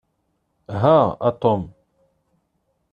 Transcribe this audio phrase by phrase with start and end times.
[0.79, 0.95] Ha
[1.29, 1.61] a Tom.